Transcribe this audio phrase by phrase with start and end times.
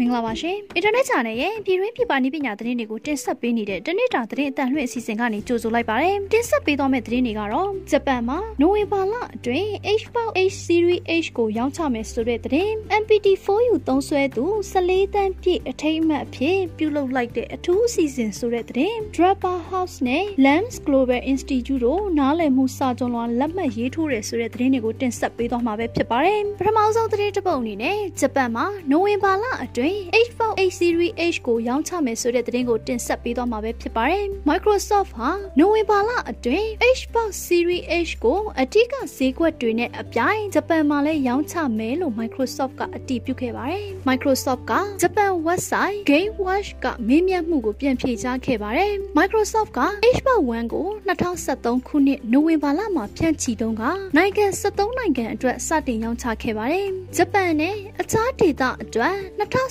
[0.00, 9.68] မင်္ဂလာပါရှင်။ Internet Channel ရဲ့ပြည်တွင်းပြည်ပနည်းပညာသတင်းတွေကိုတင်ဆက်ပေးနေတဲ့တနေ့တာသတင်းအတန်လွှင့်အစီအစဉ်ကနေကြိုဆိုလိုက်ပါတယ်။တင်ဆက်ပေးသွားမယ့်သတင်းတွေကတော့ဂျပန်မှာနိုဝင်ဘာလအတွင်း
[10.00, 12.72] H-Box H Series H ကိုရောင်းချမယ်ဆိုတဲ့သတင်း
[13.02, 29.87] MPT4U သုံးစွဲသူ14တန်းပြည့်အထိမ်းအမှတ်အဖြစ်ပြုလုပ်လိုက်တဲ့အထူးအစီအစဉ်ဆိုတဲ့သတင်း Draper House နဲ့ Lens Global Institute တို့နားလည်မှုစာချုပ်လွှာလက်မှတ်ရေးထိုးတယ်ဆိုတဲ့သတင်းတွေကိုတင်ဆက်ပေးသွားမှာပဲဖြစ်ပါတယ်။ပထမဆုံးသတင်းတစ်ပုဒ်အနေနဲ့ဂျပန်မှာနိုဝင်ဘာလအတွင်း
[30.26, 36.66] H4 H Series H ကိုရောင်းချမယ်ဆိုတဲ့သတင်းကိုတင်ဆက်ပေးသွားမှာပဲဖြစ်ပါတယ်။ Microsoft ဟာနိုဝင်ဘာလအတွင်း
[36.96, 49.80] Xbox Series H ကိုအထူးဈေးကွက်တွေနဲ့အပြိုင်ဂျပန်မှာလည်းရောင်းချမယ်လို့ Microsoft ကအတည်ပြုခဲ့ပါတယ်။ Microsoft ကဂျပန် website Game Watch ကမေးမြန်းမှုကိုပြန်ဖြေကြားခဲ့ပါတယ်။ Microsoft က
[50.14, 53.82] Xbox One ကို2013ခုနှစ်နိုဝင်ဘာလမှာဖြန့်ချီတုန်းက
[54.16, 56.86] နိုင်ငံ73နိုင်ငံအတွက်စတင်ရောင်းချခဲ့ပါတယ်။
[57.16, 59.16] ဂျပန်နဲ့အခြားဒေသအတွက်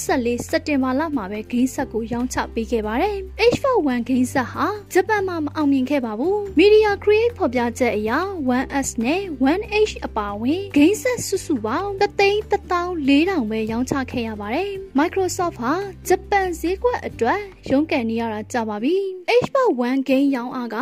[0.00, 3.16] 2014စက်တင်ဘာလမှာပဲဂိမ်းဆက်ကိုရောင်းချပေးခဲ့ပါတယ်။
[3.54, 8.10] H41 ဂိမ်းဆက်ဟာဂျပန်မှာမအောင်မြင်ခဲ့ပါဘူး။ Media Create ဖော်ပြချက်အရ
[8.48, 9.20] 1S နဲ့
[9.56, 15.74] 1H အပါအဝင်ဂိမ်းဆက်စုစုပေါင်း3,400ပဲရောင်းချခဲ့ရပါတယ်။ Microsoft ဟာ
[16.08, 17.40] ဂျပန်ဈေးကွက်အတွက်
[17.70, 18.96] ရုန်းကန်နေရတာကြာပါပြီ။
[19.42, 20.76] Xbox One ဂိမ်းရောင်းအားက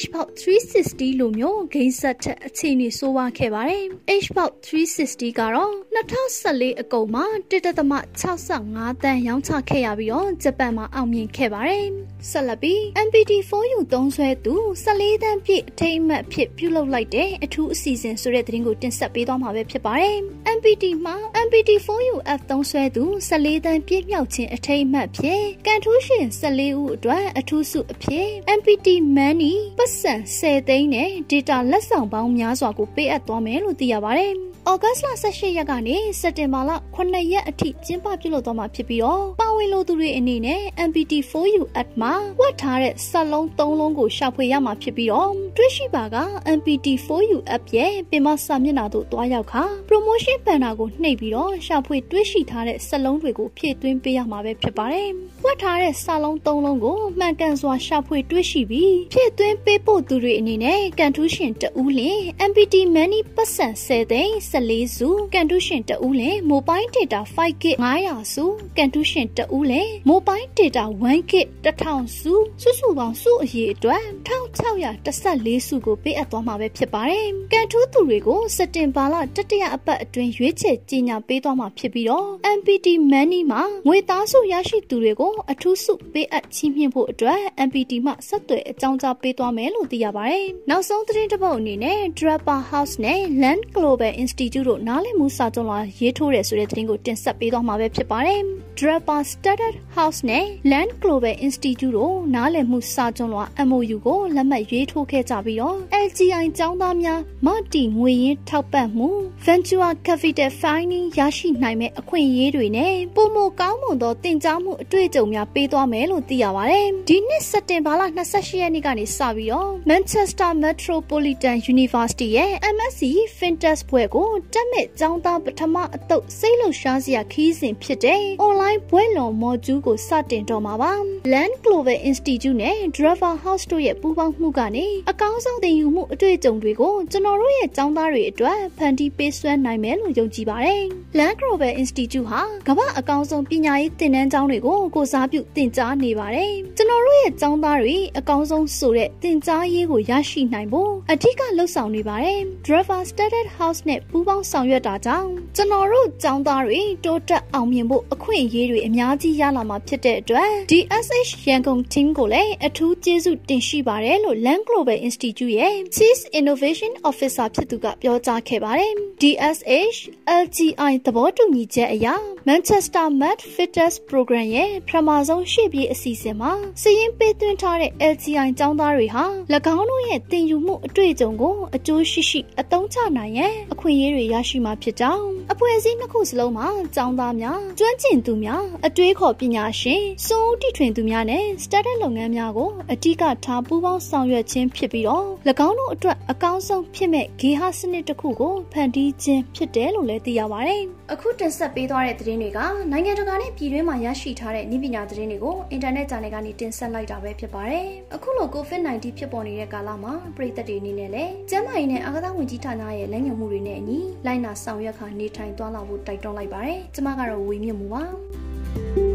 [0.00, 3.84] Xbox 360လိုမျိုးဂိမ်းဆက်ထက်အခြေအနေဆိုးဝါးခဲ့ပါတယ်။
[4.22, 8.63] Xbox 360ကတော့2014အကုန်မှာ1.65
[9.02, 11.86] တန်းရောင်းချခဲ့ရပြီးတော့ဂျပန်မှာအောင်မြင်ခဲ့ပါတယ်။
[12.30, 20.16] ဆက်လက်ပြီး MPT4U သုံးစွဲသူ14တန်းပြည့်အထိမ်းအမှတ်ဖြစ်ပြုလုပ်လိုက်တဲ့အထူးအစီအစဉ်ဆိုတဲ့သတင်းကိုတင်ဆက်ပေးသွားမှာပဲဖြစ်ပါတယ်။
[20.56, 34.34] MPT မှာ MPT4U F သုံးစွဲသူ14တန်းပြည့်မြောက်ခြင်းအထိမ်းအမှတ်ဖြစ်ကန်ထူးရှင်14ဦးအတွက်အထူးဆုအဖြစ် MPT Money ပတ်စံ10သိန်းနဲ့ data လက်ဆောင်ပေါင်းများစွာကိုပေးအပ်သွားမယ်လို့သိရပါတယ်။
[34.70, 46.16] ဩဂတ်လ18ရက်ကနေစက်တင်ဘာလ9ရက်အထိကျင်းပပြုလုပ်သွားမှာဖြစ်ပြီးတော့ပါဝင်လိုသူတွေအနေနဲ့ MPT4U app မှာဝတ်ထားတဲ့စက်လုံး၃လုံးကိုရှာဖွေရမှာဖြစ်ပြီးတော့တွေ့ရှိပါက
[46.58, 55.10] MPT4U app ရဲ့ပင်မစာမျက်နှာသို့တွားရောက်ခါ promotion banner ကိုနှိပ်ပြီးတော့ရှာဖွေတွေ့ရှိထားတဲ့စက်လုံးတွေကိုဖြည့်သွင်းပေးရမှာပဲဖြစ်ပါတယ်။
[55.46, 62.18] ဝတ်ထားတဲ့စက်လုံး၃လုံးကိုမှန်ကန်စွာရှာဖွေတွေ့ရှိပြီးဖြည့်သွင်းပေးဖို့သူတွေအနေနဲ့ကန်ထူးရှင်တဦးလင်
[62.48, 68.44] MPT Money ပတ်စံ10သိန်း14စုကန်တူးရှင်တဦးလည်း mobile data 5GB 900စု
[68.76, 71.34] ကန်တူးရှင်တဦးလည်း mobile data 1GB
[71.64, 98.40] 1000စုစုစုပေါင်းစုအရေအတွက်1614စုကိုပေးအပ်သွားမှာပဲဖြစ်ပါတယ်။ကန်ထူးသူတွေကိုစက်တင်ဘာလတတိယအပတ်အတွင်းရွေးချယ်ကြီးညာပေးသွားမှာဖြစ်ပြီးတော့ MPT Money မှာငွေသားစုရရှိသူတွေကိုအထူးစုပေးအပ်ချီးမြှင့်ဖို့အတွက် MPT မှဆက်သွယ်အကြောင်းကြားပေးသွားမယ်လို့သိရပါတယ်။နောက်ဆုံးသတင်းတစ်ပုဒ်အနေနဲ့ Draper House နဲ့ Land Global Institute တို့နားလည်မှုစာချုပ်လာရေးထိုးတယ်ဆိုတဲ့သတင်းကိုတင်ဆက်ပေးသွားမှာပဲဖြစ်ပါတယ်။
[98.80, 109.08] Draper Studdard House နဲ့ Land Global Institute တို့နားလည်မှုစာချုပ်လွှာ MOU ကိုလက်မှတ်ရေးထိုးခဲ့ကြပြီးတော့ LGI ကျောင်းသားများမတီငွေရင်းထောက်ပံ့မှု
[109.46, 123.02] Venture Capital Funding ရရှိနိုင်မဲ့အခွင့်အရေးတွေနဲ့ပုံမကောင်းမွန်သောတင် जा မှုအတွေ့အကြုံများပေးသွားမယ်လို့သိရပါတယ်။ဒီနှစ်စက်တင်ဘာလ28ရက်နေ့ကနေစပြီးတော့ Manchester Metropolitan University ရဲ့ MSc
[123.38, 130.92] Fintech ဘွဲ့ကိုတက်မဲ့ကျောင်းသားပထမအတုပ်စိတ်လှုပ်ရှားစရာခီးစဉ်ဖြစ်တဲ့ online ဘွဲ့လွန်မော်ကျူးကိုစတင်တော့မှာပါ။
[131.32, 140.82] Land Global Institute နဲ့ Driver House တို့ရဲ့ပူးပေါင်းမှုကနေအကောင်းဆုံးသင်ယူမှုအတွေ့အကြုံတွေကိုကျွန်တော်တို့ရဲ့ကျောင်းသားတွေအတွက်ဖန်တီးပေးစွမ်းနိုင်မယ်လို့ယုံကြည်ပါတယ်။
[141.18, 165.54] Land Global Institute ဟာကမ္ဘာအကောင်းဆုံးပညာရေးသင်တန်းကျောင်းတွေကိုကိုစားပြုသင်ကြားနေပါတယ်။ကျွန်တော်တို့ရဲ့ကျောင်းသားတွေအကောင်းဆုံးဆိုတဲ့သင်ကြားရေးကိုရရှိနိုင်ဖို့အထူးကလှုပ်ဆောင်နေပါတယ်။ Driver Studded House နဲ့ပူးပေါင်းဆောင်ရွက်တာကြောင့်ကျွန်တော်တို့ကျောင်းသားတွေတိုးတက်အောင်မြင်ဖို့အခွင့်အရေးတွေအများကြီးရလာမှာဖြစ်တဲ့အတွက် DSH ရန်ကုန် team ကိုလည်းအထူးကျေးဇူးတင်ရှိပါတယ်လို့ Land Global Institute
[165.60, 168.92] ရဲ့ Chief Innovation Officer ဖြစ်သူကပြောကြားခဲ့ပါတယ်။
[169.22, 169.98] DSH
[170.42, 172.06] LGI သဘောတူညီချက်အရ
[172.48, 176.52] Manchester Med Fitness Program ရဲ့ပထမဆုံးရှေ့ပြေးအစီအစဉ်မှာ
[176.82, 179.24] စည်ရင်းပေးသွင်းထားတဲ့ LGI ကျောင်းသားတွေဟာ၎
[179.76, 195.26] င်းတို့ရဲ့သင်ယူမှုအတွေ့အကြုံကိုအကျိုးရှိရှိအသုံးချနိုင်ရန်အခွင့်အရေးတွေရရှိမှာဖြစ်ကြောင်းအဖွဲ့အစည်းနှစ်ခုစလုံးမှာကျောင်းသားများကျွမ်းကျင်သူများအတွေးခေါ်ပညာရှင်စွမ်းဦးတီထွင်သူများနဲ့ startup လုပ်ငန်းများကိုအဓိကထားပူးပေါင်းဆောင်ရွက်ခြင်းဖြစ်ပြီးတော့၎
[195.66, 202.60] င်းတို့အတွက်အကောင်းဆုံးဖြစ်မဲ့ဂေဟစနစ်တစ်ခုကိုဖန်တီးခြင်းဖြစ်တယ်လို့လည်းသိရပါတယ်။အခုတင်ဆက်ပေးသွားတဲ့သတင်းတွေက
[202.92, 218.02] နိုင်ငံတကာနဲ့ပြည်တွင်းမှာရရှိထားတဲ့ဤပညာသတင်းတွေကိုအင်တာနက်ဂျာနယ်ကနေတင်ဆက်လိုက်တာပဲဖြစ်ပါတယ်။အခုလို COVID-19 ဖြစ်ပေါ်နေတဲ့ကာလမှာပြည်သက်တွေအနေနဲ့လည်းကျန်းမာရေးနဲ့အာကစားဝန်ကြီးဌာနရဲ့လမ်းညွှန်မှုတွေနဲ့အညီလိုက်နာဆောင်ရွက်ခါနေထိုင်သွားလာဖို့တိုက်တွန်းလိုက်ပါတယ်။ကျမကတော့ဝေမြင့်မှုပါ။။